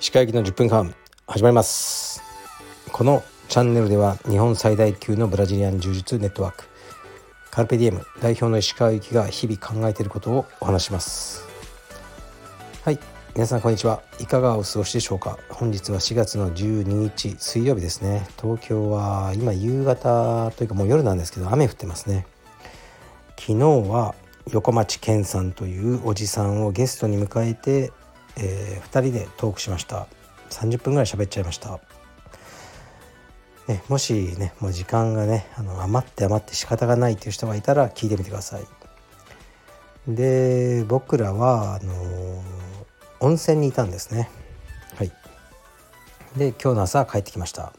[0.00, 0.92] 石川行の10分間
[1.28, 2.20] 始まります。
[2.90, 6.64] このチャンネルでは日本最大級のブラジリアン柔術ネットワーク
[7.52, 11.44] カルペディエム代表の石川行きが日々考えていることをお話します。
[12.84, 12.98] はい
[13.36, 14.02] 皆さんこんにちは。
[14.18, 15.38] いかがお過ごしでしょうか。
[15.50, 18.26] 本日は4月の12日水曜日ですね。
[18.42, 22.26] 東京は今夕方というかもう夜なんですけど雨降ってますね。
[23.38, 24.14] 昨日は
[24.50, 27.92] 横町健さんというおじさんをゲストに迎えて、
[28.36, 30.06] えー、2人でトークしました。
[30.50, 31.80] 30分ぐらい喋っちゃいました。
[33.68, 38.64] ね、もしねもう時間がねあの余って余って仕方がないっていう人がいたら聞いてみてください。
[40.06, 42.42] で僕らはあの
[43.18, 44.30] 温泉にいたんですね。
[44.96, 45.12] はい。
[46.36, 47.72] で今日の朝帰ってきました。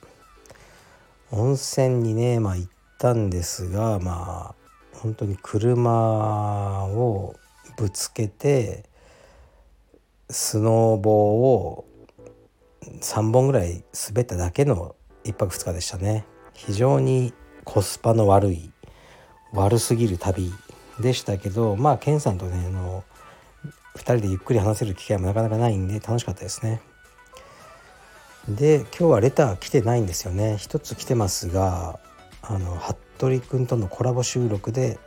[1.32, 4.66] 温泉にねまあ行ったんですがまあ
[4.98, 7.36] 本当に車を
[7.78, 8.84] ぶつけて
[10.30, 11.85] スノーボーを
[13.02, 16.26] 3本ぐらい滑っただけの1泊2日でしたね。
[16.54, 18.71] 非常にコスパの悪い
[19.54, 20.52] 悪すぎる旅
[20.99, 23.04] でしたけどまあケンさんとねあの
[23.96, 26.82] 2人でゆっくり話せる機会もなかなかないんで楽しかったですね。
[28.48, 30.58] で今日はレター来てないんですよね。
[30.58, 31.99] 一つ来てますが
[32.41, 32.76] あの
[33.18, 34.99] 服部君とのコラボ収録で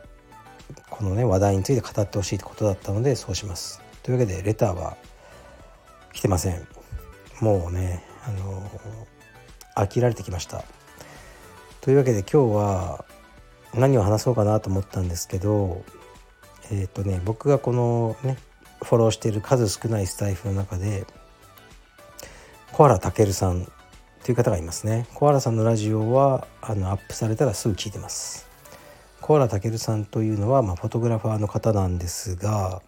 [0.89, 3.81] このね話題について語ってほしいってことだったのでそうします。
[4.03, 4.97] というわけでレターは
[6.13, 6.67] 来てません。
[7.39, 8.69] もうねあの
[9.75, 10.63] 飽きられてきました。
[11.79, 13.05] というわけで今日は
[13.73, 15.83] 何を話そうかなと思ったんですけど
[16.69, 18.37] えっ、ー、とね僕がこのね
[18.83, 21.05] フォローしている数少ないスタイフの中で
[22.73, 23.71] 小原健さん
[24.23, 25.07] という方がいますね。
[25.15, 28.47] 小原さんのラジオはあのアップされたらすぐ聞いてます。
[29.21, 32.81] 小原健さんというのは、まあ、フォトグラファーの方なんですが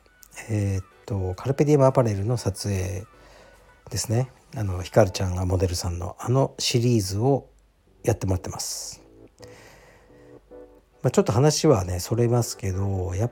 [0.50, 3.06] えー、っとカルペディウムアパレルの撮影
[3.90, 4.32] ですね。
[4.56, 7.48] あのひかるちゃんがモデルさんのあのシリーズを
[8.04, 9.02] やってもらってます、
[11.02, 13.32] まあ、ちょっと話はねそれますけどやっ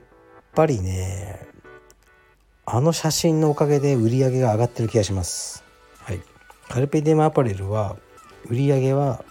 [0.54, 1.46] ぱりね
[2.64, 5.64] あの写真のおかげで売り上げが上がってる気がします。
[5.98, 6.31] はい。
[6.72, 7.96] カルペディウムアパレルは
[8.46, 9.22] 売り上げは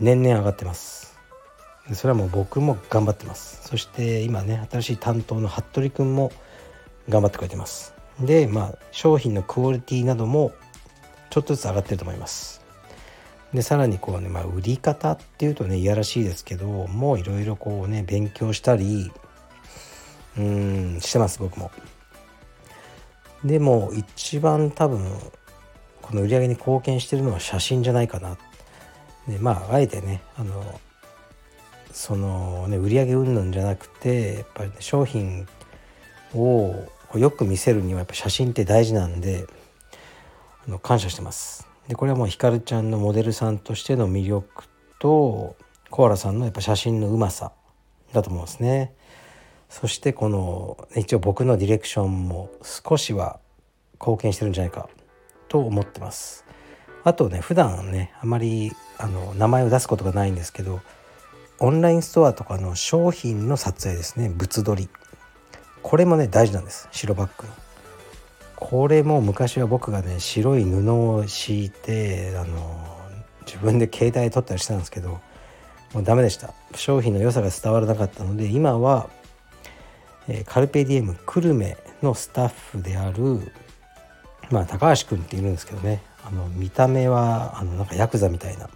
[0.00, 1.14] 年々上がってます。
[1.92, 3.68] それはもう僕も頑張ってます。
[3.68, 6.32] そして今ね新しい担当の服部君も
[7.10, 7.92] 頑張ってくれてます。
[8.18, 10.52] でまあ商品のクオリティなども
[11.28, 12.62] ちょっとずつ上がってると思います。
[13.52, 19.12] でさらにこうね、まあ、売り方っていうとねいやらしいですけどもういろいろこうね勉強したり
[20.38, 21.70] うんしてます僕も。
[23.44, 25.04] でも一番多分
[26.10, 28.36] この売り上げに貢献してるのは写真じゃないかな
[29.28, 30.80] でまああえてねあの
[31.92, 35.46] そのね売り上げ云々じゃなくてやっぱり、ね、商品
[36.34, 36.74] を
[37.14, 39.46] よく見せるにはやっぱ写真って大事なんで
[40.66, 41.66] あの感謝してます。
[41.88, 44.64] でこれはもうひかるちゃんのモデルさんとしての魅力
[44.98, 45.56] と
[45.90, 47.52] コアラさんのやっぱ写真のうまさ
[48.12, 48.94] だと思うんですね。
[49.68, 53.38] そしてこの一応僕のディレクションも少しは
[54.00, 54.88] 貢献してるんじゃないか
[55.50, 56.46] と思ってます。
[57.04, 60.80] あとね普段ねあまりあの名前を出すことがないんですけど
[61.58, 64.88] オンラインストアとかの商品の撮影ですね物撮り
[65.82, 67.48] これもね大事なんです白バッグ。
[68.56, 73.00] これも昔は僕がね白い布を敷いてあの
[73.46, 75.20] 自分で携帯で撮ったりしてたんですけど
[75.94, 79.08] もうダメでした商品の良さが伝わらなかったので今は、
[80.28, 83.40] えー、カルペディエム久留米のスタッフである
[84.50, 86.02] まあ高橋君っているんですけどね。
[86.24, 88.68] あの見た目はあのなんかヤクザみたいな。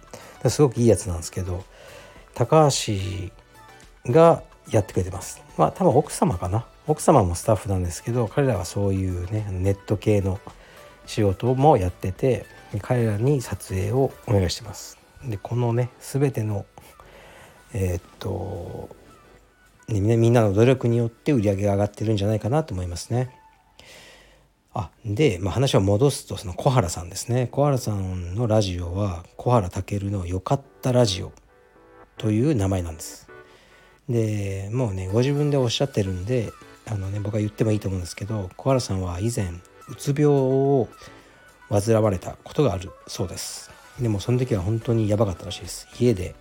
[0.49, 1.63] すごくいいやつなんですけど
[2.35, 2.93] 高橋
[4.11, 5.41] がやってくれてます。
[5.57, 6.65] まあ多分奥様かな。
[6.87, 10.39] 奥様もスタッフなんですけど彼らはそういうねネット系の
[11.07, 12.45] 仕事もやってて
[12.81, 14.97] 彼らに撮影をお願いしてます。
[15.23, 16.65] でこのね全ての
[17.73, 18.95] えー、っと
[19.87, 23.34] みんなの努力によって売り上げが上がってるんじゃないかなと思いますね。
[25.05, 27.47] で、まあ、話を戻すとその小原さんですね。
[27.51, 31.31] 小原さんのラジオは小原健の「よかったラジオ」
[32.17, 33.29] という名前なんです。
[34.09, 36.51] でもうねご自分でおっしゃってるんで
[36.87, 39.49] あのね僕は言ってもいいと思うんですけど小原さんは以前
[39.89, 40.87] うつ病を
[41.69, 43.69] 患われたことがあるそうです。
[43.99, 45.87] でもその時は本当にやばかったらしいです。
[45.99, 46.33] 家で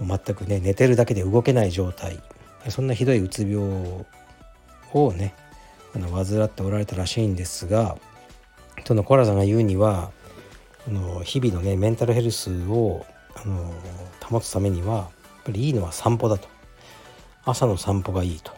[0.00, 2.20] 全くね寝てるだけで動けない状態。
[2.68, 4.04] そんなひどいうつ病
[4.92, 5.34] をね
[5.94, 7.96] あの患っておられたらしいんですが
[8.84, 10.10] その小原さんが言うには
[10.86, 13.04] あの日々のねメンタルヘルスを
[13.34, 13.72] あの
[14.24, 15.08] 保つためにはやっ
[15.44, 16.48] ぱりいいのは散歩だと
[17.44, 18.52] 朝の散歩がいいと。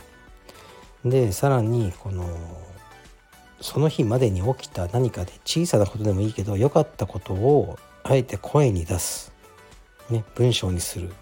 [1.05, 2.29] でさらにこの
[3.61, 9.33] その日までに起きた何かで小さなことでもいいけど良かったことをあえて声に出す、
[10.11, 11.13] ね、文章にするっ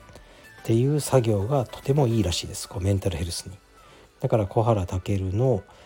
[0.64, 3.56] ていう作業がとてもいいらしいですこうメンタルヘルスに。
[4.20, 5.62] だから小原武の「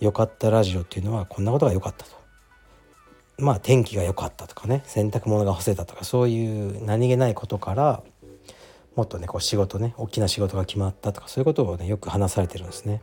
[0.00, 2.20] 良かったラジオ」っていうのはこんなことが良かったと。
[3.38, 8.02] まあ天気が良かったとかね洗濯物が干せたとかそういう何気ないことから
[8.96, 13.02] もっとねこう仕事ね大きな仕事が決まったとかそういうことをねよく話されてるんですね。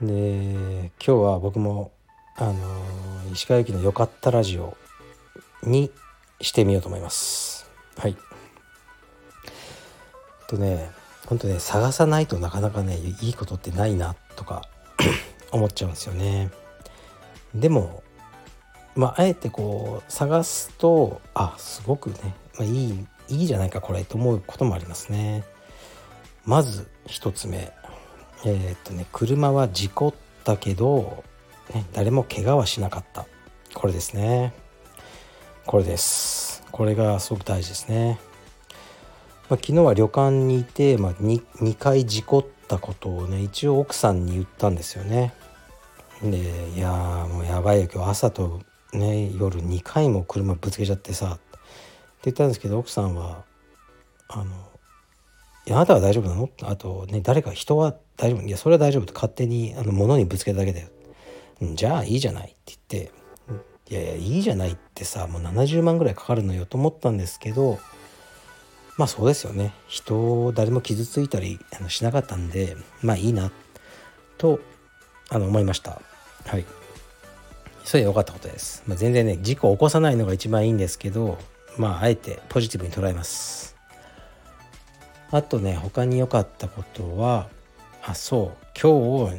[0.00, 1.92] で今日は僕も
[2.36, 2.54] あの
[3.32, 4.76] 石川由紀の「よかったラジオ」
[5.62, 5.90] に
[6.40, 7.70] してみようと思います。
[7.96, 8.16] はい。
[10.48, 10.90] とね
[11.26, 14.62] 本当ね探さないとなかなかねいいことってないなとか
[15.52, 16.50] 思っちゃうんですよね。
[17.54, 18.02] でも
[18.94, 22.16] まああえてこう探すとあすごくね、
[22.58, 25.44] まあ、いいいいじゃないかこれと思うこともありますね。
[26.44, 27.72] まず1つ目。
[28.44, 30.14] えー、っとね車は事故っ
[30.44, 31.24] たけど、
[31.74, 33.26] ね、誰も怪我はしなかった。
[33.74, 34.52] これですね。
[35.64, 36.62] これです。
[36.70, 38.18] これがすごく大事ですね、
[39.48, 45.34] まあ、昨日は旅館にいて、まあ2、2, 回事故ったことをね一応奥さんに言ったんですよね。
[46.22, 46.90] でいや
[47.30, 48.60] もうやばいよ今日朝と
[48.92, 51.58] ね夜2回も車ぶつけちゃってさって
[52.24, 53.44] 言ったんですけど奥さんは
[54.28, 54.44] あの
[55.66, 56.48] いやあなたは大丈夫なの？
[56.62, 58.42] あとね誰か人は大丈夫？
[58.42, 60.88] いやそれは大丈夫って勝手にあの物にぶつけただけだよ。
[61.74, 62.48] じゃあいいじゃない？
[62.48, 63.12] って言って
[63.88, 67.78] いやいやいいじゃないってさもう70万ぐらいかかるのよと思ったんですけど
[68.96, 69.74] まあそうですよね。
[69.88, 73.50] 人を誰も傷ついたりあのしなかったんでまあいいな
[74.38, 74.60] と
[75.28, 76.00] あの思いました。
[76.46, 76.64] はい。
[77.84, 81.38] それで良かったことです、まあ、全然ね事故を起こさないのが一番いいんですけど
[81.78, 83.76] まああえてポジティブに捉えます。
[85.30, 87.48] あとね他に良かったことは
[88.02, 88.66] あそう。
[88.80, 89.36] 今日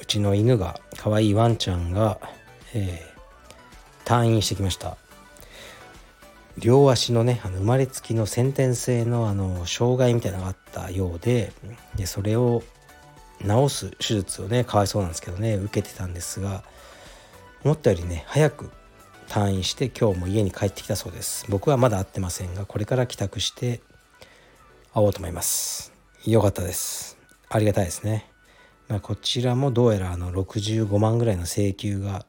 [0.00, 2.18] うちの犬が可愛いワンちゃんが、
[2.74, 4.96] えー、退院してきました。
[6.58, 11.52] 両足のねあの生まれつきの先天性のあの障害みたいなのがあったようで
[11.96, 12.62] でそれを
[13.42, 16.64] 治す手術をねかわいそうなんですけどね受けてたんですが
[17.64, 18.70] 思ったよりね早く
[19.28, 21.46] 退院して今日も家に帰ってきたそうです。
[21.48, 23.80] 僕はまだ会ってませんがこれから帰宅して
[24.94, 25.92] 会おうと思います。
[26.24, 27.18] よかったです。
[27.48, 28.28] ありがたいですね、
[28.88, 32.26] まあ、こちらもどうやらあの65万ぐらいの請求が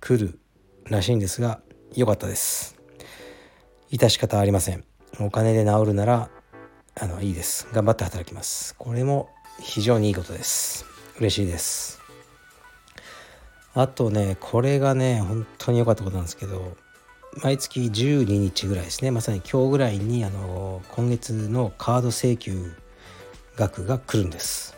[0.00, 0.38] 来る
[0.84, 1.60] らしいんですが
[1.94, 2.73] よかったです。
[3.98, 4.82] 致し方ありません。
[5.20, 6.28] お金で治るなら
[7.00, 7.68] あのいいです。
[7.72, 8.74] 頑張って働きます。
[8.76, 9.28] これも
[9.60, 10.84] 非常にいいことです。
[11.20, 12.00] 嬉しいです。
[13.72, 16.76] あとねこれがね本当に良かったことなんですけど
[17.42, 19.12] 毎月12日ぐらいですね。
[19.12, 22.72] まさに今日ぐらいにあの今月のカード請求
[23.54, 24.76] 額が来るんです。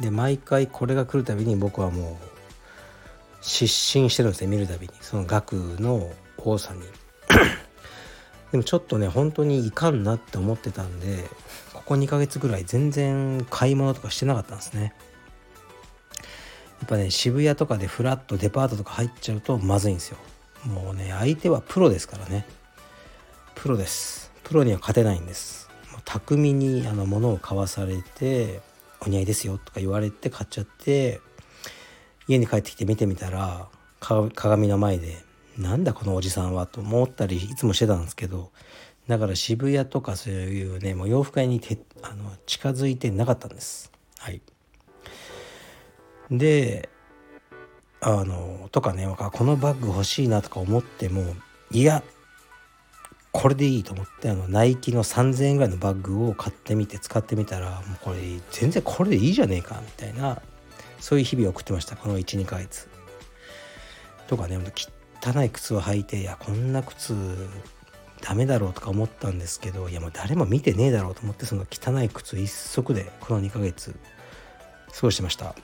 [0.00, 2.26] で毎回これが来るたびに僕はもう
[3.42, 4.48] 失神してるんですね。
[4.48, 4.92] 見るたびに。
[5.02, 6.82] その額の多さに。
[8.52, 11.24] でもちょっとね本当にいかんなって思ってたんで
[11.72, 14.94] ここ2ヶ月ぐらい全然買い物とかしてなかったんですね。
[16.80, 20.18] やっぱね渋谷とかでフラットデパートとか入っちゃうとまずいんですよ。
[20.64, 22.46] もうね相手はプロですからね。
[23.54, 24.30] プロです。
[24.44, 25.68] プロには勝てないんです。
[26.04, 28.60] 巧みにあの物を買わされて
[29.00, 31.20] 「お似合いですよ」とか言われて買っちゃって
[32.28, 33.68] 家に帰ってきて見てみたら
[34.00, 35.24] 鏡の前で
[35.58, 38.50] 「なんだこのおじさんは」と思ったりいつもしてたんですけど
[39.08, 43.92] だから渋谷とかそういうねもう洋服屋にてあの近づいてなかったんです。
[44.18, 44.40] はい、
[46.30, 46.88] で
[48.00, 51.34] あのとかねこのバッグ欲しいなとか思っても
[51.70, 52.02] いや
[53.32, 58.18] これでいいと思ってあのナイキの3,000円ぐらいのバッグを買ってみて使ってみたらもうこれ
[58.50, 60.40] 全然これでいいじゃねえかみたいな
[61.00, 62.88] そういう日々を送ってましたこの12ヶ月。
[64.26, 64.58] とかね
[65.22, 67.14] 汚い靴を履いていやこんな靴
[68.22, 73.94] ダメだろうとか思ったんですけどいやもう誰も見てねえだろうと思ってその汚い靴一足でこの2ヶ月
[74.94, 75.54] 過ごしてました。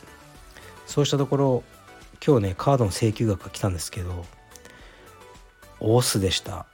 [0.87, 1.65] そうしたところ
[2.25, 4.27] 今日ねカードの請求額が来たんですけど
[5.81, 6.67] オースでした。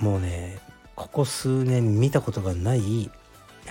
[0.00, 0.58] もうね
[0.94, 3.10] ここ数年見たことがない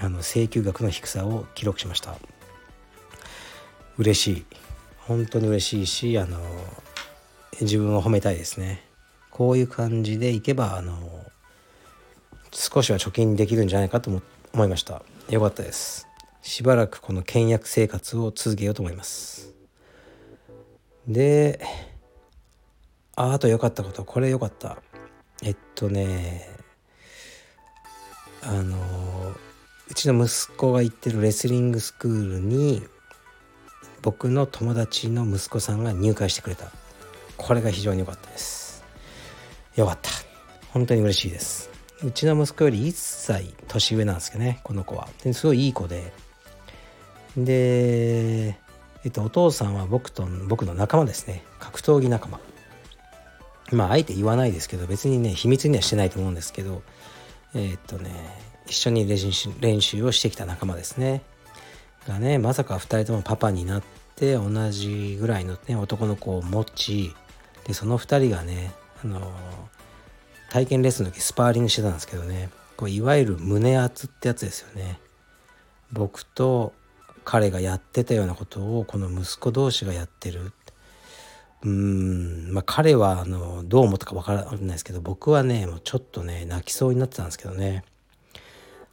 [0.02, 2.16] あの請求額の低さを記録しました。
[3.98, 4.46] 嬉しい。
[4.98, 6.40] 本当に嬉しいしあの
[7.62, 8.84] 自分を褒めたいですね。
[9.30, 10.98] こういう感じでいけばあの
[12.52, 14.12] 少しは貯金できるんじゃないかと
[14.54, 15.02] 思いました。
[15.30, 16.08] よかったです。
[16.42, 19.54] しばらくこの倹約生活を続けようと思います。
[21.08, 21.60] で
[23.16, 24.78] ああと良かったことこれ良かった。
[25.42, 26.48] えっとね
[28.42, 28.78] あの
[29.90, 32.84] うちの息子が行ってるレスリングスクールに
[34.02, 36.72] 僕の友達の息子さんが入会してくれた。
[37.38, 38.84] これが非常に良かったです。
[39.76, 40.10] よかった。
[40.72, 41.70] 本当に嬉しいです。
[42.04, 45.08] うちの息子より1歳年上なんですけどねこの子は。
[45.34, 46.14] すごいいい子で。
[47.38, 48.58] で、
[49.04, 51.44] えっと、お父さんは僕と僕の仲間ですね。
[51.60, 52.40] 格闘技仲間。
[53.72, 56.84] まああえて言わないですけど別にね秘密にはしてないと思うんですけど
[57.56, 58.12] え、っとね
[58.68, 61.22] 一緒に練習練習をしてきた仲間ですね。
[62.08, 63.84] がねまさか2人ともパパになっ
[64.16, 67.16] て同じぐらいの、ね、男の子を持ち
[67.66, 68.72] でその2人がね
[69.04, 69.32] あの
[70.50, 72.50] 体験レッスンの時スパーリングしてたんですけどね。
[72.78, 75.00] こういわゆる胸圧ってやつですよね。
[75.92, 76.74] 僕と
[77.24, 80.52] 彼がやってたようなことをこの息子同士がやってる。
[81.64, 87.84] うーんまあ彼はあのどう思ったか分からないですけど僕はねもうちょっとね泣きそうになってたんですけどね。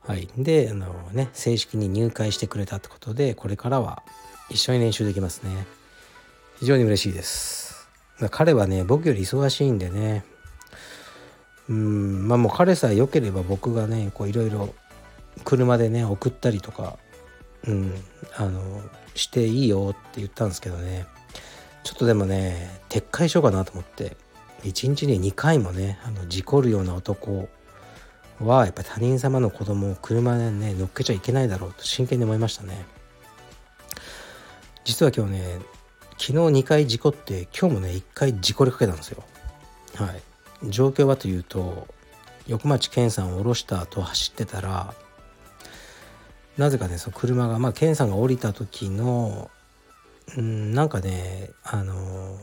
[0.01, 0.29] はい。
[0.39, 4.03] であのね正式に入会してくれたってことでこれからは
[4.51, 5.67] 一緒に練習できますね。
[6.59, 7.70] 非常に嬉しいです。
[8.29, 10.25] 彼はね僕より忙しいんでね。
[11.69, 14.75] うんまあもう彼さえ良ければ僕がねこういろいろ
[15.45, 16.99] 車でね送ったりとか
[17.67, 17.95] うん
[18.37, 18.83] あの
[19.15, 21.07] していいよって言ったんですけどね。
[21.83, 24.17] ちょっとでもね撤回しようかなと思って
[24.65, 27.49] 1日に2回もねあの事故るような男
[28.41, 32.85] はやっぱり他人様の子供を車でね乗っけちゃいけないだろうと真剣に思いましたね。
[34.85, 35.59] 実は今日ね
[36.21, 39.25] 昨日2回事故って今日もね1回事故りかけたんですよ
[39.95, 40.23] はい
[40.69, 41.89] 状況はというと
[42.47, 44.93] 横町健さんを降ろした後走ってたら
[46.59, 49.51] なぜかねその車がまあ健さんが降りた時の
[50.37, 52.37] うんなんかねあの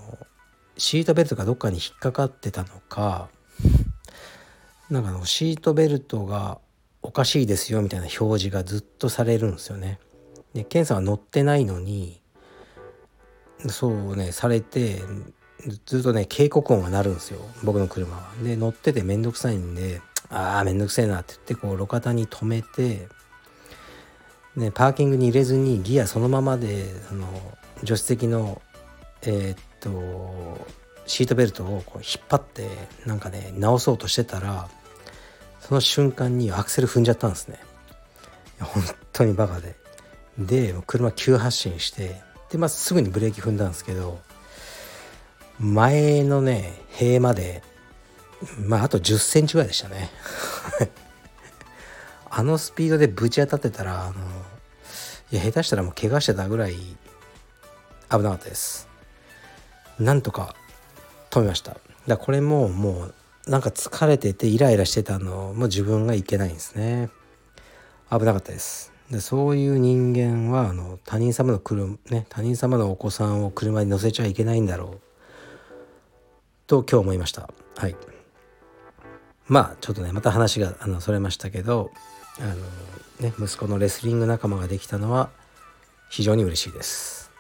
[0.75, 3.29] シートベルトがどっかに引っかかってたのか
[4.89, 6.57] なんかのシートベルトが
[7.03, 9.99] おかしいですよみたいな表示がずっとされるんですよね。
[10.55, 12.19] でケンさんは乗ってないのに
[13.67, 15.01] そうねされて
[15.85, 17.39] ずっとね警告音が鳴るんですよ。
[17.63, 18.29] 僕の車は。
[18.43, 23.07] で乗ってて面倒くさいんでああ面倒くせえなって言ってこう路肩に止めて、
[24.55, 27.27] ね、パーキングに入れずにギアそのままであの
[27.79, 28.61] 助手席の
[29.23, 30.67] えー、っと
[31.07, 32.67] シートベルトをこう引っ張って
[33.05, 34.67] なんかね直そうとしてたら
[35.61, 37.59] その瞬間にアクセル踏んじゃったんですね。
[38.59, 38.83] 本
[39.13, 39.75] 当にバカで。
[40.37, 44.19] で車急発進してで、まあ、すぐにブレーキ踏んだんですけど
[45.59, 47.63] 前のね塀まで
[48.59, 50.11] まああと1 0センチぐらいでしたね。
[52.29, 54.13] あのスピードでぶち当たってたらあの
[55.31, 56.87] いや下手したらもう怪我してたぐらい危
[58.09, 58.87] なかったです。
[59.99, 60.55] なんとか
[61.31, 61.77] 止めました。
[62.05, 67.09] だこれももうなんか疲れててイライラしてたのも自分がいけないんですね。
[68.11, 68.91] 危なかったです。
[69.11, 74.99] でそういう人間はあの他人様の車、ね、他人様のお子さんを車に乗せちゃいけないんだろう。
[76.67, 77.49] と今日思いました。
[77.77, 77.95] はい。
[79.47, 81.91] まあちょっとねまた話があのそれましたけど
[82.39, 82.43] あ
[83.21, 85.29] の、ね、息子のレスリング仲間ができたのは
[86.09, 87.31] 非常に嬉しいです。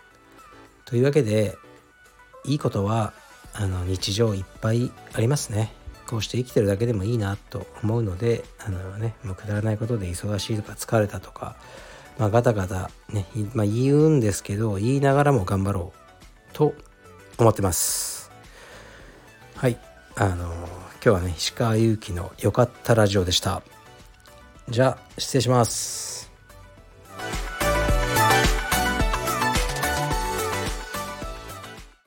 [0.85, 1.57] というわけで
[2.45, 3.11] いいことは
[3.53, 5.73] あの日常いっぱいありますね。
[6.07, 11.55] こうして生きてるだけでもいいなと思うのであのねもうくだらないことで忙しいとか疲れたとか、
[12.17, 16.73] まあ、ガタガタね、まあ、言うんですけど言いながらも頑張ろうと
[17.37, 18.31] 思ってます。
[19.55, 19.77] はい。
[20.15, 23.61] あの今日はね石川祐希の「よかったラジオ」でした。
[24.69, 26.31] じゃあ失礼します。